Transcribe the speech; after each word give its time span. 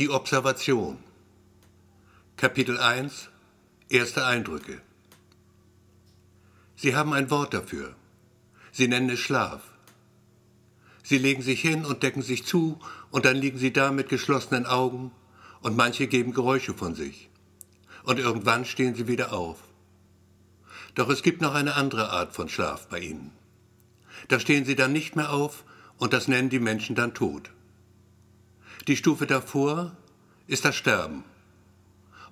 Die 0.00 0.08
Observation. 0.08 0.96
Kapitel 2.38 2.78
1 2.78 3.28
Erste 3.90 4.24
Eindrücke. 4.24 4.80
Sie 6.74 6.96
haben 6.96 7.12
ein 7.12 7.30
Wort 7.30 7.52
dafür. 7.52 7.94
Sie 8.72 8.88
nennen 8.88 9.10
es 9.10 9.18
Schlaf. 9.18 9.60
Sie 11.02 11.18
legen 11.18 11.42
sich 11.42 11.60
hin 11.60 11.84
und 11.84 12.02
decken 12.02 12.22
sich 12.22 12.46
zu, 12.46 12.80
und 13.10 13.26
dann 13.26 13.36
liegen 13.36 13.58
sie 13.58 13.74
da 13.74 13.92
mit 13.92 14.08
geschlossenen 14.08 14.64
Augen, 14.64 15.12
und 15.60 15.76
manche 15.76 16.06
geben 16.06 16.32
Geräusche 16.32 16.72
von 16.72 16.94
sich. 16.94 17.28
Und 18.02 18.18
irgendwann 18.18 18.64
stehen 18.64 18.94
sie 18.94 19.06
wieder 19.06 19.34
auf. 19.34 19.58
Doch 20.94 21.10
es 21.10 21.22
gibt 21.22 21.42
noch 21.42 21.52
eine 21.52 21.74
andere 21.74 22.08
Art 22.08 22.34
von 22.34 22.48
Schlaf 22.48 22.88
bei 22.88 23.00
ihnen. 23.00 23.32
Da 24.28 24.40
stehen 24.40 24.64
sie 24.64 24.76
dann 24.76 24.94
nicht 24.94 25.14
mehr 25.14 25.30
auf, 25.30 25.62
und 25.98 26.14
das 26.14 26.26
nennen 26.26 26.48
die 26.48 26.58
Menschen 26.58 26.96
dann 26.96 27.12
Tod. 27.12 27.50
Die 28.90 28.96
Stufe 28.96 29.24
davor 29.24 29.92
ist 30.48 30.64
das 30.64 30.74
Sterben. 30.74 31.22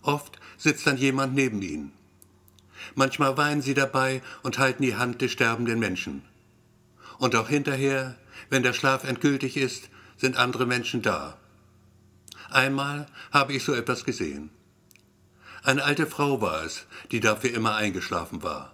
Oft 0.03 0.41
sitzt 0.57 0.89
dann 0.89 0.97
jemand 0.97 1.37
neben 1.37 1.63
ihnen. 1.63 1.93
Manchmal 2.97 3.37
weinen 3.37 3.63
sie 3.63 3.75
dabei 3.75 4.23
und 4.43 4.59
halten 4.59 4.83
die 4.83 4.97
Hand 4.97 5.23
des 5.23 5.31
sterbenden 5.31 5.79
Menschen. 5.79 6.25
Und 7.19 7.37
auch 7.37 7.49
hinterher, 7.49 8.17
wenn 8.51 8.65
der 8.65 8.73
Schlaf 8.73 9.05
endgültig 9.05 9.57
ist, 9.57 9.89
sind 10.17 10.37
andere 10.37 10.67
Menschen 10.67 11.01
da. 11.01 11.39
Einmal 12.51 13.07
habe 13.31 13.53
ich 13.53 13.63
so 13.63 13.73
etwas 13.73 14.05
gesehen. 14.05 14.51
Eine 15.63 15.85
alte 15.85 16.09
Frau 16.09 16.41
war 16.41 16.65
es, 16.65 16.87
die 17.13 17.21
dafür 17.21 17.55
immer 17.55 17.77
eingeschlafen 17.77 18.43
war. 18.43 18.73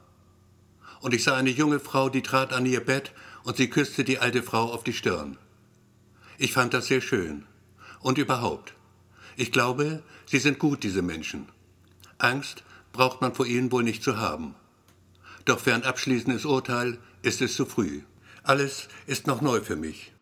Und 1.03 1.13
ich 1.13 1.23
sah 1.23 1.37
eine 1.37 1.51
junge 1.51 1.81
Frau, 1.81 2.09
die 2.09 2.23
trat 2.23 2.55
an 2.55 2.65
ihr 2.65 2.83
Bett 2.83 3.13
und 3.43 3.59
sie 3.59 3.69
küsste 3.69 4.05
die 4.05 4.21
alte 4.21 4.43
Frau 4.43 4.73
auf 4.73 4.85
die 4.85 4.95
Stirn. 4.95 5.37
Ich 6.39 6.55
fand 6.55 6.73
das 6.73 6.87
sehr 6.87 7.03
schön. 7.03 7.45
Und 8.05 8.19
überhaupt. 8.19 8.75
Ich 9.35 9.51
glaube, 9.51 10.03
sie 10.27 10.39
sind 10.39 10.59
gut, 10.59 10.83
diese 10.83 11.01
Menschen. 11.01 11.49
Angst 12.19 12.63
braucht 12.93 13.23
man 13.23 13.35
vor 13.35 13.47
ihnen 13.47 13.73
wohl 13.73 13.83
nicht 13.83 14.03
zu 14.03 14.19
haben. 14.19 14.55
Doch 15.47 15.59
für 15.59 15.75
ein 15.75 15.85
abschließendes 15.85 16.45
Urteil 16.45 16.99
ist 17.23 17.41
es 17.41 17.55
zu 17.57 17.65
früh. 17.65 18.03
Alles 18.43 18.89
ist 19.07 19.27
noch 19.27 19.41
neu 19.41 19.63
für 19.63 19.77
mich. 19.77 20.13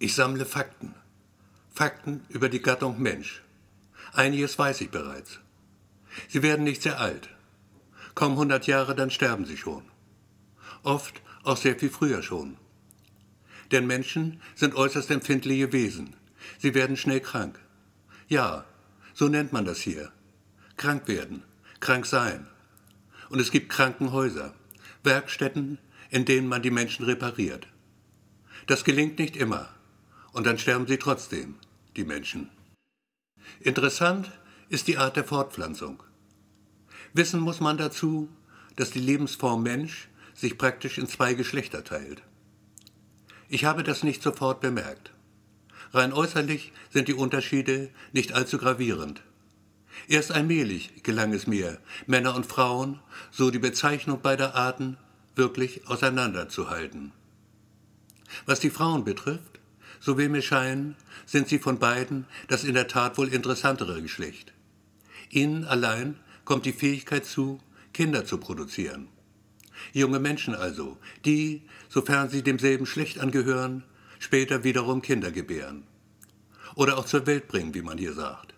Ich 0.00 0.16
sammle 0.16 0.44
Fakten. 0.44 0.92
Fakten 1.70 2.24
über 2.30 2.48
die 2.48 2.62
Gattung 2.62 3.00
Mensch. 3.00 3.44
Einiges 4.12 4.58
weiß 4.58 4.80
ich 4.80 4.90
bereits. 4.90 5.38
Sie 6.28 6.42
werden 6.42 6.64
nicht 6.64 6.82
sehr 6.82 6.98
alt. 6.98 7.28
Kaum 8.16 8.34
hundert 8.34 8.66
Jahre, 8.66 8.96
dann 8.96 9.12
sterben 9.12 9.44
sie 9.44 9.56
schon. 9.56 9.84
Oft 10.82 11.22
auch 11.44 11.58
sehr 11.58 11.78
viel 11.78 11.90
früher 11.90 12.24
schon. 12.24 12.56
Denn 13.70 13.86
Menschen 13.86 14.42
sind 14.56 14.74
äußerst 14.74 15.12
empfindliche 15.12 15.72
Wesen. 15.72 16.17
Sie 16.58 16.74
werden 16.74 16.96
schnell 16.96 17.20
krank. 17.20 17.60
Ja, 18.28 18.64
so 19.14 19.28
nennt 19.28 19.52
man 19.52 19.64
das 19.64 19.78
hier. 19.78 20.12
Krank 20.76 21.08
werden, 21.08 21.42
krank 21.80 22.06
sein. 22.06 22.46
Und 23.30 23.40
es 23.40 23.50
gibt 23.50 23.68
Krankenhäuser, 23.68 24.54
Werkstätten, 25.02 25.78
in 26.10 26.24
denen 26.24 26.48
man 26.48 26.62
die 26.62 26.70
Menschen 26.70 27.04
repariert. 27.04 27.66
Das 28.66 28.84
gelingt 28.84 29.18
nicht 29.18 29.36
immer. 29.36 29.68
Und 30.32 30.46
dann 30.46 30.58
sterben 30.58 30.86
sie 30.86 30.98
trotzdem, 30.98 31.56
die 31.96 32.04
Menschen. 32.04 32.50
Interessant 33.60 34.30
ist 34.68 34.86
die 34.88 34.98
Art 34.98 35.16
der 35.16 35.24
Fortpflanzung. 35.24 36.02
Wissen 37.12 37.40
muss 37.40 37.60
man 37.60 37.78
dazu, 37.78 38.28
dass 38.76 38.90
die 38.90 39.00
Lebensform 39.00 39.62
Mensch 39.62 40.08
sich 40.34 40.58
praktisch 40.58 40.98
in 40.98 41.08
zwei 41.08 41.34
Geschlechter 41.34 41.82
teilt. 41.82 42.22
Ich 43.48 43.64
habe 43.64 43.82
das 43.82 44.02
nicht 44.02 44.22
sofort 44.22 44.60
bemerkt. 44.60 45.12
Rein 45.92 46.12
äußerlich 46.12 46.72
sind 46.90 47.08
die 47.08 47.14
Unterschiede 47.14 47.90
nicht 48.12 48.32
allzu 48.32 48.58
gravierend. 48.58 49.22
Erst 50.06 50.32
allmählich 50.32 51.02
gelang 51.02 51.32
es 51.32 51.46
mir, 51.46 51.78
Männer 52.06 52.34
und 52.34 52.46
Frauen, 52.46 53.00
so 53.30 53.50
die 53.50 53.58
Bezeichnung 53.58 54.20
beider 54.20 54.54
Arten, 54.54 54.96
wirklich 55.34 55.88
auseinanderzuhalten. 55.88 57.12
Was 58.46 58.60
die 58.60 58.70
Frauen 58.70 59.04
betrifft, 59.04 59.60
so 60.00 60.16
will 60.16 60.28
mir 60.28 60.42
scheinen, 60.42 60.96
sind 61.26 61.48
sie 61.48 61.58
von 61.58 61.78
beiden 61.78 62.26
das 62.48 62.64
in 62.64 62.74
der 62.74 62.88
Tat 62.88 63.18
wohl 63.18 63.28
interessantere 63.28 64.00
Geschlecht. 64.02 64.52
Ihnen 65.30 65.64
allein 65.64 66.18
kommt 66.44 66.66
die 66.66 66.72
Fähigkeit 66.72 67.26
zu, 67.26 67.60
Kinder 67.92 68.24
zu 68.24 68.38
produzieren. 68.38 69.08
Junge 69.92 70.18
Menschen 70.18 70.54
also, 70.54 70.98
die, 71.24 71.62
sofern 71.88 72.28
sie 72.28 72.42
demselben 72.42 72.86
Schlecht 72.86 73.18
angehören, 73.18 73.84
später 74.18 74.64
wiederum 74.64 75.02
Kinder 75.02 75.30
gebären. 75.30 75.84
Oder 76.74 76.98
auch 76.98 77.06
zur 77.06 77.26
Welt 77.26 77.48
bringen, 77.48 77.74
wie 77.74 77.82
man 77.82 77.98
hier 77.98 78.12
sagt. 78.12 78.54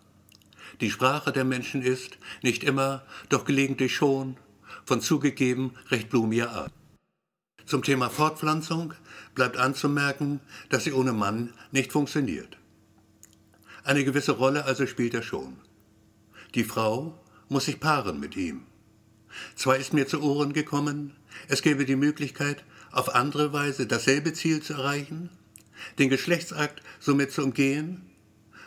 Die 0.81 0.91
Sprache 0.91 1.33
der 1.33 1.45
Menschen 1.45 1.83
ist, 1.83 2.19
nicht 2.43 2.65
immer, 2.65 3.03
doch 3.29 3.45
gelegentlich 3.45 3.95
schon, 3.95 4.37
von 4.85 5.01
zugegeben 5.01 5.75
recht 5.91 6.09
blumiger 6.09 6.51
Art. 6.51 6.73
Zum 7.67 7.83
Thema 7.83 8.11
Fortpflanzung 8.11 8.95
bleibt 9.35 9.57
anzumerken, 9.57 10.41
dass 10.71 10.85
sie 10.85 10.93
ohne 10.93 11.13
Mann 11.13 11.53
nicht 11.71 11.93
funktioniert. 11.93 12.57
Eine 13.85 14.05
gewisse 14.05 14.33
Rolle 14.33 14.65
also 14.65 14.87
spielt 14.87 15.15
er 15.15 15.23
schon. 15.23 15.57
Die 16.55 16.65
Frau 16.65 17.19
muss 17.49 17.67
sich 17.67 17.79
paaren 17.79 18.19
mit 18.19 18.37
ihm. 18.37 18.63
Zwar 19.55 19.77
ist 19.77 19.93
mir 19.93 20.07
zu 20.07 20.21
Ohren 20.23 20.53
gekommen, 20.53 21.15
es 21.49 21.63
gäbe 21.63 21.85
die 21.85 21.97
Möglichkeit, 21.97 22.65
auf 22.91 23.15
andere 23.15 23.53
Weise 23.53 23.87
dasselbe 23.87 24.33
Ziel 24.33 24.63
zu 24.63 24.75
erreichen, 24.75 25.31
den 25.99 26.11
Geschlechtsakt 26.11 26.83
somit 26.99 27.33
zu 27.33 27.43
umgehen, 27.43 28.11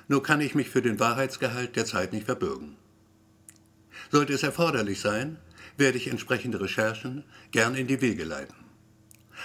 nur 0.07 0.24
kann 0.24 0.41
ich 0.41 0.56
mich 0.56 0.69
für 0.69 0.81
den 0.81 1.00
Wahrheitsgehalt 1.00 1.75
der 1.75 1.85
Zeit 1.85 2.13
nicht 2.13 2.25
verbürgen. 2.25 2.75
Sollte 4.12 4.34
es 4.34 4.44
erforderlich 4.44 5.00
sein, 5.00 5.38
werde 5.78 5.97
ich 5.97 6.07
entsprechende 6.07 6.62
Recherchen 6.62 7.24
gern 7.51 7.75
in 7.75 7.88
die 7.88 8.01
Wege 8.01 8.24
leiten. 8.24 8.56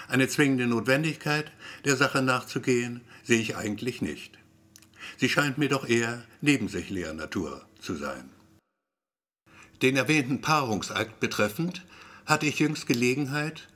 Eine 0.09 0.29
zwingende 0.29 0.67
Notwendigkeit, 0.67 1.51
der 1.84 1.97
Sache 1.97 2.23
nachzugehen, 2.23 3.01
sehe 3.25 3.41
ich 3.41 3.56
eigentlich 3.56 4.03
nicht. 4.03 4.39
Sie 5.17 5.29
scheint 5.29 5.59
mir 5.59 5.69
doch 5.69 5.89
eher 5.89 6.23
nebensächlicher 6.41 7.15
Natur 7.15 7.67
zu 7.81 7.95
sein. 7.95 8.31
Den 9.83 9.97
erwähnten 9.97 10.41
Paarungsakt 10.41 11.21
betreffend 11.21 11.85
hatte 12.27 12.47
ich 12.47 12.59
jüngst 12.59 12.87
Gelegenheit, 12.87 13.69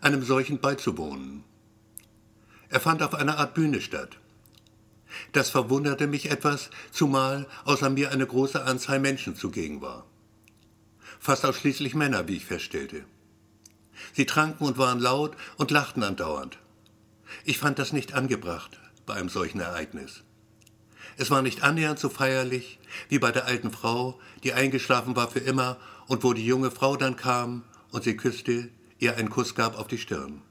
einem 0.00 0.22
solchen 0.22 0.58
beizuwohnen. 0.58 1.44
Er 2.70 2.80
fand 2.80 3.02
auf 3.02 3.14
einer 3.14 3.38
Art 3.38 3.54
Bühne 3.54 3.80
statt. 3.80 4.16
Das 5.32 5.50
verwunderte 5.50 6.06
mich 6.06 6.30
etwas, 6.30 6.70
zumal 6.92 7.46
außer 7.64 7.90
mir 7.90 8.12
eine 8.12 8.26
große 8.26 8.62
Anzahl 8.64 9.00
Menschen 9.00 9.34
zugegen 9.34 9.82
war. 9.82 10.06
Fast 11.18 11.44
ausschließlich 11.44 11.94
Männer, 11.94 12.28
wie 12.28 12.36
ich 12.36 12.46
feststellte. 12.46 13.04
Sie 14.14 14.24
tranken 14.24 14.64
und 14.64 14.78
waren 14.78 15.00
laut 15.00 15.36
und 15.56 15.72
lachten 15.72 16.04
andauernd. 16.04 16.58
Ich 17.44 17.58
fand 17.58 17.78
das 17.78 17.92
nicht 17.92 18.14
angebracht 18.14 18.78
bei 19.04 19.14
einem 19.14 19.28
solchen 19.28 19.60
Ereignis. 19.60 20.22
Es 21.16 21.30
war 21.30 21.42
nicht 21.42 21.62
annähernd 21.62 21.98
so 21.98 22.08
feierlich 22.08 22.78
wie 23.08 23.18
bei 23.18 23.32
der 23.32 23.46
alten 23.46 23.72
Frau, 23.72 24.18
die 24.44 24.52
eingeschlafen 24.52 25.16
war 25.16 25.28
für 25.28 25.40
immer 25.40 25.76
und 26.06 26.22
wo 26.22 26.32
die 26.32 26.46
junge 26.46 26.70
Frau 26.70 26.96
dann 26.96 27.16
kam 27.16 27.64
und 27.90 28.04
sie 28.04 28.16
küsste, 28.16 28.70
ihr 28.98 29.16
einen 29.16 29.28
Kuss 29.28 29.54
gab 29.54 29.76
auf 29.78 29.88
die 29.88 29.98
Stirn. 29.98 30.42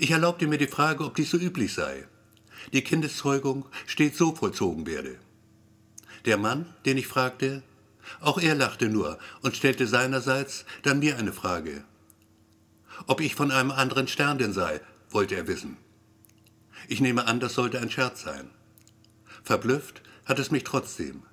Ich 0.00 0.12
erlaubte 0.12 0.46
mir 0.46 0.58
die 0.58 0.68
Frage, 0.68 1.04
ob 1.04 1.16
dies 1.16 1.30
so 1.30 1.36
üblich 1.36 1.74
sei. 1.74 2.06
Die 2.72 2.82
Kindeszeugung 2.82 3.66
stets 3.84 4.16
so 4.16 4.32
vollzogen 4.32 4.86
werde. 4.86 5.18
Der 6.24 6.36
Mann, 6.36 6.66
den 6.86 6.98
ich 6.98 7.08
fragte, 7.08 7.64
auch 8.20 8.38
er 8.38 8.54
lachte 8.54 8.88
nur 8.88 9.18
und 9.42 9.56
stellte 9.56 9.88
seinerseits 9.88 10.64
dann 10.84 11.00
mir 11.00 11.18
eine 11.18 11.32
Frage. 11.32 11.84
Ob 13.08 13.20
ich 13.20 13.34
von 13.34 13.50
einem 13.50 13.72
anderen 13.72 14.06
Stern 14.06 14.38
denn 14.38 14.52
sei, 14.52 14.80
wollte 15.10 15.34
er 15.34 15.48
wissen. 15.48 15.76
Ich 16.86 17.00
nehme 17.00 17.26
an, 17.26 17.40
das 17.40 17.54
sollte 17.54 17.80
ein 17.80 17.90
Scherz 17.90 18.22
sein. 18.22 18.50
Verblüfft 19.42 20.02
hat 20.26 20.38
es 20.38 20.52
mich 20.52 20.62
trotzdem. 20.62 21.24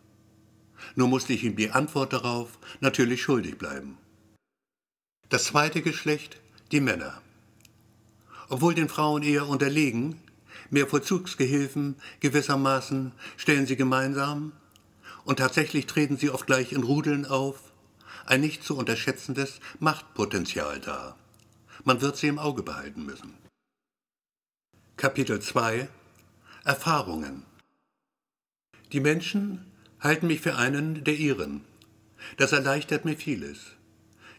Nur 0.96 1.08
musste 1.08 1.34
ich 1.34 1.44
ihm 1.44 1.56
die 1.56 1.70
Antwort 1.70 2.14
darauf 2.14 2.58
natürlich 2.80 3.22
schuldig 3.22 3.60
bleiben. 3.60 4.00
Das 5.30 5.44
zweite 5.44 5.84
Geschlecht, 5.84 6.40
die 6.72 6.82
Männer 6.82 7.22
obwohl 8.50 8.76
den 8.76 8.90
Frauen 8.90 9.24
eher 9.24 9.48
unterlegen, 9.48 10.20
mehr 10.70 10.88
Vollzugsgehilfen 10.88 11.96
gewissermaßen 12.20 13.12
stellen 13.38 13.66
sie 13.66 13.76
gemeinsam 13.76 14.54
und 15.24 15.38
tatsächlich 15.38 15.86
treten 15.86 16.18
sie 16.18 16.30
oft 16.30 16.46
gleich 16.46 16.72
in 16.72 16.84
Rudeln 16.84 17.26
auf, 17.26 17.72
ein 18.26 18.42
nicht 18.42 18.64
zu 18.64 18.78
unterschätzendes 18.78 19.60
Machtpotenzial 19.80 20.80
dar. 20.80 21.18
Man 21.84 22.02
wird 22.02 22.18
sie 22.18 22.28
im 22.28 22.40
Auge 22.40 22.64
behalten 22.64 23.06
müssen. 23.06 23.34
Kapitel 24.98 25.40
2 25.40 25.88
Erfahrungen 26.64 27.44
Die 28.92 29.00
Menschen 29.00 29.72
halten 30.00 30.28
mich 30.28 30.42
für 30.42 30.56
einen 30.56 31.04
der 31.04 31.16
ihren. 31.16 31.62
Das 32.38 32.54
erleichtert 32.54 33.06
mir 33.06 33.18
vieles. 33.18 33.60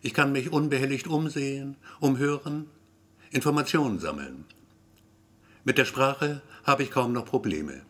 Ich 0.03 0.15
kann 0.15 0.33
mich 0.33 0.53
unbehelligt 0.53 1.07
umsehen, 1.07 1.77
umhören, 2.01 2.69
Informationen 3.31 3.99
sammeln. 3.99 4.45
Mit 5.65 5.79
der 5.79 5.85
Sprache 5.85 6.43
habe 6.65 6.83
ich 6.83 6.91
kaum 6.91 7.13
noch 7.13 7.25
Probleme. 7.25 7.83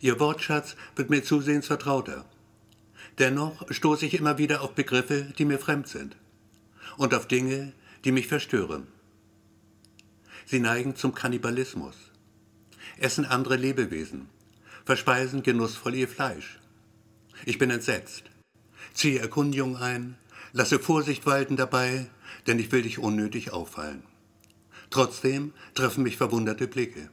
Ihr 0.00 0.20
Wortschatz 0.20 0.76
wird 0.94 1.10
mir 1.10 1.24
zusehends 1.24 1.66
vertrauter. 1.66 2.24
Dennoch 3.18 3.64
stoße 3.70 4.06
ich 4.06 4.14
immer 4.14 4.38
wieder 4.38 4.62
auf 4.62 4.74
Begriffe, 4.74 5.32
die 5.38 5.44
mir 5.44 5.58
fremd 5.58 5.88
sind 5.88 6.16
und 6.96 7.14
auf 7.14 7.26
Dinge, 7.26 7.72
die 8.04 8.12
mich 8.12 8.28
verstören. 8.28 8.86
Sie 10.44 10.60
neigen 10.60 10.94
zum 10.94 11.14
Kannibalismus, 11.14 11.96
essen 12.98 13.24
andere 13.24 13.56
Lebewesen, 13.56 14.28
verspeisen 14.84 15.42
genussvoll 15.42 15.94
ihr 15.94 16.08
Fleisch. 16.08 16.60
Ich 17.44 17.58
bin 17.58 17.70
entsetzt, 17.70 18.24
ziehe 18.94 19.18
Erkundigung 19.18 19.76
ein, 19.76 20.16
lasse 20.52 20.78
Vorsicht 20.78 21.26
walten 21.26 21.56
dabei, 21.56 22.06
denn 22.46 22.58
ich 22.58 22.70
will 22.70 22.82
dich 22.82 22.98
unnötig 22.98 23.52
auffallen. 23.52 24.02
Trotzdem 24.90 25.52
treffen 25.74 26.02
mich 26.02 26.16
verwunderte 26.16 26.68
Blicke. 26.68 27.10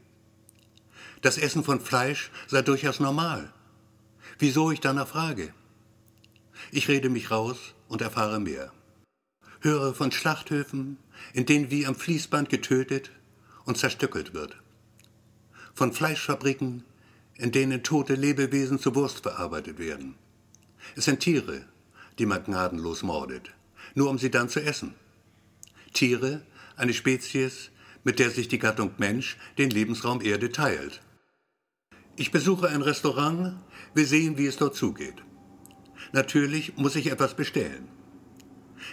Das 1.22 1.38
Essen 1.38 1.64
von 1.64 1.80
Fleisch 1.80 2.32
sei 2.48 2.62
durchaus 2.62 3.00
normal. 3.00 3.54
Wieso 4.40 4.72
ich 4.72 4.80
danach 4.80 5.08
frage? 5.08 5.54
Ich 6.72 6.88
rede 6.88 7.10
mich 7.10 7.32
raus 7.32 7.74
und 7.88 8.02
erfahre 8.02 8.40
mehr. 8.40 8.72
Höre 9.62 9.94
von 9.94 10.12
Schlachthöfen, 10.12 10.98
in 11.34 11.46
denen 11.46 11.72
wie 11.72 11.86
am 11.86 11.96
Fließband 11.96 12.50
getötet 12.50 13.12
und 13.66 13.78
zerstückelt 13.78 14.34
wird. 14.34 14.58
Von 15.74 15.94
Fleischfabriken, 15.94 16.84
in 17.36 17.52
denen 17.52 17.84
tote 17.84 18.16
Lebewesen 18.16 18.80
zu 18.80 18.94
Wurst 18.96 19.22
verarbeitet 19.22 19.80
werden. 19.80 20.16
Es 20.96 21.06
sind 21.06 21.22
Tiere, 21.22 21.66
die 22.20 22.26
man 22.26 22.44
gnadenlos 22.44 23.04
mordet, 23.04 23.52
nur 23.96 24.10
um 24.10 24.18
sie 24.18 24.30
dann 24.30 24.50
zu 24.50 24.62
essen. 24.62 24.94
Tiere, 25.94 26.42
eine 26.76 26.94
Spezies, 26.94 27.72
mit 28.04 28.20
der 28.20 28.30
sich 28.30 28.48
die 28.48 28.60
Gattung 28.60 28.92
Mensch 28.98 29.38
den 29.58 29.70
Lebensraum 29.70 30.22
Erde 30.22 30.52
teilt. 30.52 31.02
Ich 32.16 32.32
besuche 32.32 32.70
ein 32.70 32.82
Restaurant, 32.82 33.56
will 33.94 34.06
sehen, 34.06 34.38
wie 34.38 34.46
es 34.46 34.58
dort 34.58 34.76
zugeht. 34.76 35.24
Natürlich 36.12 36.78
muss 36.78 36.96
ich 36.96 37.10
etwas 37.10 37.36
bestellen. 37.36 37.88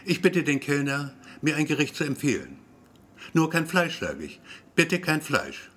Ich 0.04 0.22
bitte 0.22 0.42
den 0.42 0.60
Kellner, 0.60 1.14
mir 1.42 1.56
ein 1.56 1.66
Gericht 1.66 1.96
zu 1.96 2.04
empfehlen. 2.04 2.58
Nur 3.32 3.50
kein 3.50 3.66
Fleisch, 3.66 4.00
sage 4.00 4.24
ich. 4.24 4.40
Bitte 4.74 5.00
kein 5.00 5.20
Fleisch. 5.20 5.70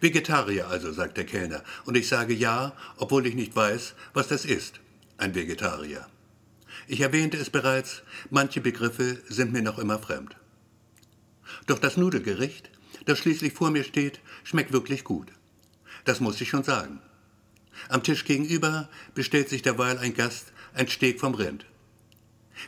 Vegetarier 0.00 0.68
also, 0.68 0.92
sagt 0.92 1.16
der 1.16 1.26
Kellner, 1.26 1.62
und 1.84 1.96
ich 1.96 2.08
sage 2.08 2.32
ja, 2.32 2.74
obwohl 2.96 3.26
ich 3.26 3.34
nicht 3.34 3.56
weiß, 3.56 3.94
was 4.14 4.28
das 4.28 4.44
ist, 4.44 4.80
ein 5.18 5.34
Vegetarier. 5.34 6.06
Ich 6.86 7.00
erwähnte 7.00 7.36
es 7.36 7.50
bereits, 7.50 8.02
manche 8.30 8.60
Begriffe 8.60 9.22
sind 9.28 9.52
mir 9.52 9.62
noch 9.62 9.78
immer 9.78 9.98
fremd. 9.98 10.36
Doch 11.70 11.78
das 11.78 11.96
Nudelgericht, 11.96 12.68
das 13.04 13.20
schließlich 13.20 13.52
vor 13.52 13.70
mir 13.70 13.84
steht, 13.84 14.18
schmeckt 14.42 14.72
wirklich 14.72 15.04
gut. 15.04 15.28
Das 16.04 16.18
muss 16.18 16.40
ich 16.40 16.48
schon 16.48 16.64
sagen. 16.64 17.00
Am 17.88 18.02
Tisch 18.02 18.24
gegenüber 18.24 18.88
bestellt 19.14 19.48
sich 19.48 19.62
derweil 19.62 19.96
ein 19.98 20.14
Gast 20.14 20.52
ein 20.74 20.88
Steg 20.88 21.20
vom 21.20 21.34
Rind. 21.34 21.66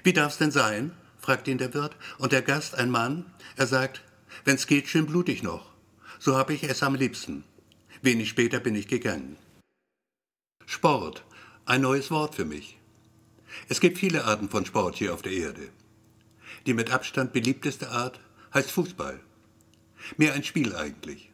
Wie 0.05 0.13
darf's 0.13 0.39
denn 0.39 0.53
sein? 0.53 0.93
fragt 1.19 1.49
ihn 1.49 1.59
der 1.59 1.75
Wirt. 1.75 1.97
Und 2.19 2.31
der 2.31 2.43
Gast, 2.43 2.77
ein 2.77 2.93
Mann, 2.93 3.27
er 3.57 3.67
sagt, 3.67 4.05
wenn's 4.45 4.69
geht, 4.69 4.87
schön 4.87 5.07
blutig 5.07 5.43
noch. 5.43 5.73
So 6.21 6.37
hab 6.37 6.51
ich 6.51 6.63
es 6.63 6.85
am 6.85 6.95
liebsten. 6.95 7.43
Wenig 8.03 8.29
später 8.29 8.61
bin 8.61 8.77
ich 8.77 8.87
gegangen. 8.87 9.37
Sport, 10.65 11.25
ein 11.67 11.81
neues 11.81 12.13
Wort 12.13 12.37
für 12.37 12.45
mich. 12.45 12.79
Es 13.69 13.81
gibt 13.81 13.99
viele 13.99 14.27
Arten 14.27 14.49
von 14.49 14.65
Sport 14.65 14.95
hier 14.95 15.13
auf 15.13 15.23
der 15.23 15.33
Erde. 15.33 15.71
Die 16.67 16.75
mit 16.75 16.93
Abstand 16.93 17.33
beliebteste 17.33 17.91
Art 17.91 18.21
heißt 18.55 18.71
Fußball. 18.71 19.21
Mehr 20.17 20.35
ein 20.35 20.45
Spiel 20.45 20.75
eigentlich. 20.75 21.31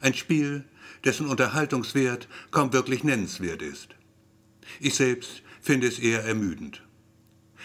Ein 0.00 0.14
Spiel, 0.14 0.64
dessen 1.04 1.26
Unterhaltungswert 1.26 2.28
kaum 2.50 2.72
wirklich 2.72 3.04
nennenswert 3.04 3.62
ist. 3.62 3.88
Ich 4.78 4.94
selbst 4.94 5.42
finde 5.60 5.88
es 5.88 5.98
eher 5.98 6.24
ermüdend. 6.24 6.82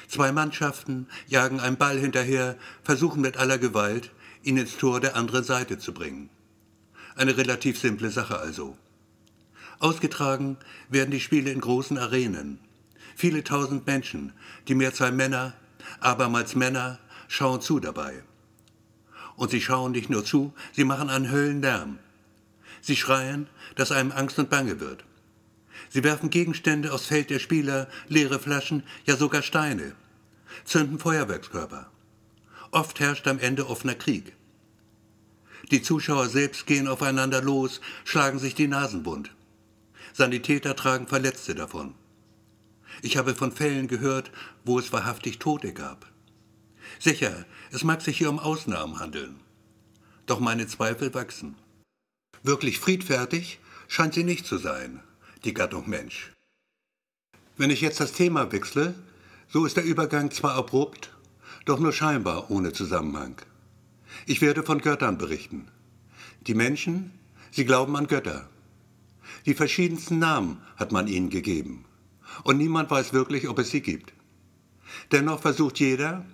Zwei 0.08 0.32
Mannschaften 0.32 1.08
jagen 1.28 1.60
einem 1.60 1.78
Ball 1.78 1.98
hinterher, 1.98 2.58
versuchen 2.84 3.22
mit 3.22 3.38
aller 3.38 3.58
Gewalt, 3.58 4.12
ihn 4.44 4.58
ins 4.58 4.78
Tor 4.78 5.00
der 5.00 5.16
anderen 5.16 5.44
Seite 5.44 5.80
zu 5.80 5.94
bringen. 5.94 6.30
Eine 7.16 7.38
relativ 7.38 7.80
simple 7.80 8.12
Sache 8.12 8.38
also. 8.38 8.78
Ausgetragen 9.80 10.58
werden 10.90 11.12
die 11.12 11.20
Spiele 11.20 11.52
in 11.52 11.62
großen 11.62 11.98
Arenen. 11.98 12.60
Viele 13.16 13.44
tausend 13.44 13.88
Menschen, 13.88 14.34
die 14.68 14.76
Mehrzahl 14.76 15.12
Männer, 15.12 15.54
abermals 16.00 16.56
Männer, 16.56 17.00
schauen 17.28 17.62
zu 17.62 17.80
dabei. 17.80 18.24
Und 19.36 19.52
sie 19.52 19.62
schauen 19.62 19.92
nicht 19.92 20.10
nur 20.10 20.24
zu, 20.24 20.54
sie 20.72 20.84
machen 20.84 21.10
einen 21.10 21.32
Höllenlärm. 21.32 22.00
Sie 22.82 22.96
schreien, 22.96 23.48
dass 23.76 23.92
einem 23.92 24.12
Angst 24.12 24.40
und 24.40 24.50
Bange 24.50 24.80
wird. 24.80 25.04
Sie 25.90 26.04
werfen 26.04 26.30
Gegenstände 26.30 26.94
aufs 26.94 27.08
Feld 27.08 27.30
der 27.30 27.40
Spieler, 27.40 27.88
leere 28.08 28.40
Flaschen, 28.40 28.84
ja 29.06 29.16
sogar 29.16 29.42
Steine, 29.42 29.96
zünden 30.64 31.00
Feuerwerkskörper. 31.00 31.90
Oft 32.72 33.00
herrscht 33.00 33.28
am 33.28 33.40
Ende 33.40 33.68
offener 33.70 33.96
Krieg. 33.96 34.34
Die 35.72 35.82
Zuschauer 35.82 36.30
selbst 36.30 36.68
gehen 36.68 36.88
aufeinander 36.88 37.42
los, 37.42 37.82
schlagen 38.04 38.40
sich 38.40 38.56
die 38.56 38.68
Nasen 38.68 39.04
bunt. 39.04 39.32
Sanitäter 40.14 40.76
tragen 40.76 41.08
Verletzte 41.08 41.56
davon. 41.56 41.96
Ich 43.02 43.18
habe 43.18 43.36
von 43.36 43.52
Fällen 43.52 43.88
gehört, 43.88 44.32
wo 44.64 44.80
es 44.80 44.94
wahrhaftig 44.94 45.40
Tote 45.40 45.74
gab. 45.74 46.06
Sicher, 47.00 47.46
es 47.72 47.84
mag 47.84 48.02
sich 48.02 48.18
hier 48.18 48.30
um 48.30 48.40
Ausnahmen 48.40 49.00
handeln. 49.00 49.40
Doch 50.26 50.40
meine 50.40 50.68
Zweifel 50.68 51.14
wachsen. 51.14 51.56
Wirklich 52.44 52.80
friedfertig 52.80 53.60
scheint 53.88 54.14
sie 54.14 54.24
nicht 54.24 54.46
zu 54.46 54.58
sein, 54.58 55.02
die 55.44 55.54
Gattung 55.54 55.90
Mensch. 55.90 56.32
Wenn 57.58 57.70
ich 57.70 57.82
jetzt 57.82 58.00
das 58.00 58.14
Thema 58.14 58.52
wechsle, 58.52 58.96
so 59.48 59.66
ist 59.66 59.78
der 59.78 59.86
Übergang 59.86 60.32
zwar 60.32 60.56
abrupt, 60.56 61.12
doch 61.66 61.80
nur 61.80 61.94
scheinbar 61.94 62.52
ohne 62.52 62.74
Zusammenhang. 62.74 63.42
Ich 64.26 64.42
werde 64.42 64.64
von 64.64 64.80
Göttern 64.82 65.18
berichten. 65.18 65.68
Die 66.48 66.54
Menschen, 66.54 67.12
sie 67.52 67.66
glauben 67.66 67.96
an 67.96 68.08
Götter. 68.08 68.50
Die 69.46 69.54
verschiedensten 69.54 70.20
Namen 70.20 70.62
hat 70.78 70.92
man 70.92 71.08
ihnen 71.08 71.30
gegeben. 71.30 71.86
Und 72.44 72.58
niemand 72.58 72.90
weiß 72.90 73.14
wirklich, 73.14 73.48
ob 73.48 73.60
es 73.60 73.72
sie 73.72 73.82
gibt. 73.82 74.14
Dennoch 75.12 75.42
versucht 75.42 75.80
jeder, 75.80 76.26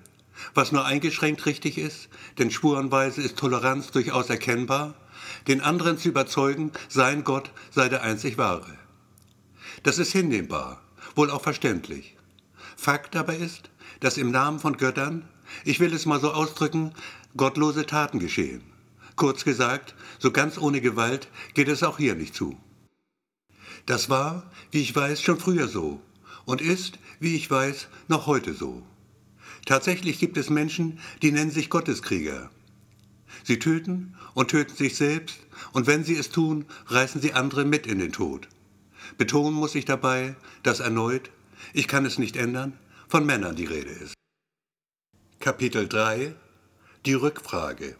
was 0.53 0.71
nur 0.71 0.85
eingeschränkt 0.85 1.45
richtig 1.45 1.77
ist, 1.77 2.09
denn 2.37 2.51
spurenweise 2.51 3.21
ist 3.21 3.37
Toleranz 3.37 3.91
durchaus 3.91 4.29
erkennbar, 4.29 4.95
den 5.47 5.61
anderen 5.61 5.97
zu 5.97 6.09
überzeugen, 6.09 6.71
sein 6.89 7.23
Gott 7.23 7.51
sei 7.71 7.89
der 7.89 8.03
einzig 8.03 8.37
wahre. 8.37 8.77
Das 9.83 9.97
ist 9.97 10.11
hinnehmbar, 10.11 10.81
wohl 11.15 11.29
auch 11.31 11.41
verständlich. 11.41 12.15
Fakt 12.75 13.15
aber 13.15 13.35
ist, 13.35 13.69
dass 13.99 14.17
im 14.17 14.31
Namen 14.31 14.59
von 14.59 14.77
Göttern, 14.77 15.27
ich 15.63 15.79
will 15.79 15.93
es 15.93 16.05
mal 16.05 16.19
so 16.19 16.31
ausdrücken, 16.31 16.93
gottlose 17.37 17.85
Taten 17.85 18.19
geschehen. 18.19 18.63
Kurz 19.15 19.43
gesagt, 19.43 19.95
so 20.19 20.31
ganz 20.31 20.57
ohne 20.57 20.81
Gewalt 20.81 21.27
geht 21.53 21.67
es 21.67 21.83
auch 21.83 21.97
hier 21.97 22.15
nicht 22.15 22.33
zu. 22.33 22.57
Das 23.85 24.09
war, 24.09 24.49
wie 24.71 24.81
ich 24.81 24.95
weiß, 24.95 25.21
schon 25.21 25.39
früher 25.39 25.67
so 25.67 26.01
und 26.45 26.61
ist, 26.61 26.99
wie 27.19 27.35
ich 27.35 27.49
weiß, 27.49 27.87
noch 28.07 28.25
heute 28.27 28.53
so. 28.53 28.83
Tatsächlich 29.65 30.19
gibt 30.19 30.37
es 30.37 30.49
Menschen, 30.49 30.99
die 31.21 31.31
nennen 31.31 31.51
sich 31.51 31.69
Gotteskrieger. 31.69 32.49
Sie 33.43 33.59
töten 33.59 34.15
und 34.33 34.49
töten 34.49 34.75
sich 34.75 34.95
selbst, 34.95 35.39
und 35.73 35.87
wenn 35.87 36.03
sie 36.03 36.15
es 36.15 36.29
tun, 36.29 36.65
reißen 36.87 37.21
sie 37.21 37.33
andere 37.33 37.65
mit 37.65 37.87
in 37.87 37.99
den 37.99 38.11
Tod. 38.11 38.47
Betonen 39.17 39.53
muss 39.53 39.75
ich 39.75 39.85
dabei, 39.85 40.35
dass 40.63 40.79
erneut, 40.79 41.29
ich 41.73 41.87
kann 41.87 42.05
es 42.05 42.17
nicht 42.17 42.35
ändern, 42.35 42.77
von 43.07 43.25
Männern 43.25 43.55
die 43.55 43.65
Rede 43.65 43.91
ist. 43.91 44.13
Kapitel 45.39 45.87
3 45.87 46.35
Die 47.05 47.13
Rückfrage 47.13 47.95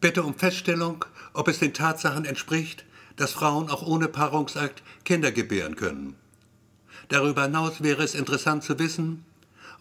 Bitte 0.00 0.22
um 0.22 0.34
Feststellung, 0.34 1.04
ob 1.32 1.48
es 1.48 1.58
den 1.58 1.72
Tatsachen 1.72 2.24
entspricht, 2.24 2.84
dass 3.16 3.32
Frauen 3.32 3.70
auch 3.70 3.86
ohne 3.86 4.08
Paarungsakt 4.08 4.82
Kinder 5.04 5.32
gebären 5.32 5.76
können. 5.76 6.16
Darüber 7.08 7.44
hinaus 7.44 7.82
wäre 7.82 8.02
es 8.02 8.14
interessant 8.14 8.62
zu 8.62 8.78
wissen, 8.78 9.24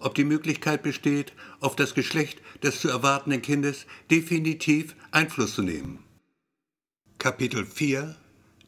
ob 0.06 0.14
die 0.14 0.24
Möglichkeit 0.24 0.84
besteht, 0.84 1.34
auf 1.60 1.76
das 1.76 1.96
Geschlecht 1.96 2.40
des 2.62 2.80
zu 2.80 2.90
erwartenden 2.90 3.42
Kindes 3.42 3.88
definitiv 4.12 4.96
Einfluss 5.10 5.56
zu 5.56 5.64
nehmen. 5.64 6.04
Kapitel 7.18 7.66
4 7.66 8.16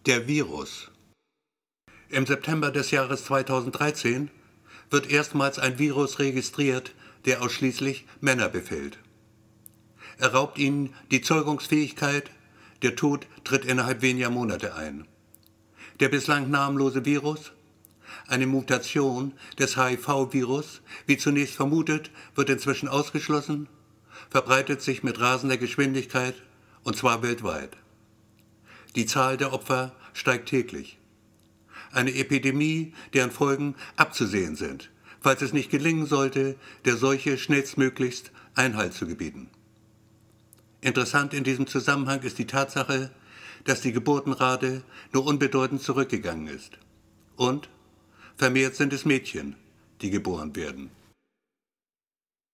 Der 0.08 0.27
Virus 0.27 0.89
Im 2.10 2.25
September 2.25 2.72
des 2.72 2.89
Jahres 2.89 3.25
2013 3.25 4.32
wird 4.89 5.12
erstmals 5.12 5.60
ein 5.60 5.77
Virus 5.77 6.17
registriert, 6.17 6.96
der 7.25 7.44
ausschließlich 7.44 8.06
Männer 8.20 8.50
befällt. 8.50 8.98
Er 10.17 10.34
raubt 10.34 10.58
ihnen 10.58 10.96
die 11.12 11.22
Zeugungsfähigkeit, 11.22 12.32
der 12.82 12.96
Tod 12.96 13.27
tritt 13.44 13.63
innerhalb 13.63 14.01
weniger 14.01 14.32
Monate 14.32 14.74
ein. 14.74 15.06
Der 16.00 16.10
bislang 16.10 16.50
namenlose 16.50 17.06
Virus 17.06 17.51
eine 18.28 18.48
Mutation 18.48 19.34
des 19.60 19.78
HIV-Virus, 19.78 20.82
wie 21.06 21.18
zunächst 21.18 21.56
vermutet, 21.56 22.12
wird 22.36 22.50
inzwischen 22.50 22.90
ausgeschlossen, 22.90 23.68
verbreitet 24.30 24.82
sich 24.82 25.04
mit 25.04 25.20
rasender 25.20 25.58
Geschwindigkeit 25.58 26.36
und 26.84 26.96
zwar 26.96 27.22
weltweit. 27.22 27.78
Die 28.96 29.06
Zahl 29.06 29.38
der 29.38 29.54
Opfer 29.54 29.96
steigt 30.14 30.50
täglich. 30.50 30.98
Eine 31.92 32.14
Epidemie, 32.16 32.94
deren 33.14 33.32
Folgen 33.32 33.76
abzusehen 33.96 34.56
sind, 34.56 34.90
falls 35.22 35.42
es 35.42 35.54
nicht 35.54 35.70
gelingen 35.70 36.06
sollte, 36.06 36.56
der 36.86 36.98
Seuche 36.98 37.38
schnellstmöglichst 37.38 38.32
Einhalt 38.56 38.94
zu 38.94 39.08
gebieten. 39.08 39.50
Interessant 40.82 41.34
in 41.34 41.44
diesem 41.44 41.68
Zusammenhang 41.68 42.22
ist 42.22 42.38
die 42.38 42.48
Tatsache, 42.48 43.12
dass 43.66 43.82
die 43.82 43.92
Geburtenrate 43.92 44.84
nur 45.14 45.26
unbedeutend 45.26 45.82
zurückgegangen 45.82 46.48
ist. 46.48 46.78
Und 47.36 47.70
vermehrt 48.38 48.75
sind 48.75 48.94
es 48.94 49.06
Mädchen, 49.06 49.56
die 50.01 50.10
geboren 50.10 50.56
werden. 50.56 50.91